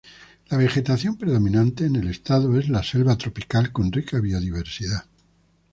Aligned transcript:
La 0.49 0.57
vegetación 0.57 1.15
predominante 1.15 1.85
en 1.85 1.95
el 1.95 2.07
estado 2.09 2.57
es 2.59 2.69
la 2.69 2.81
selva 2.81 3.15
tropical 3.19 3.71
con 3.71 3.91
rica 3.91 4.19
biodiversidad. 4.19 5.05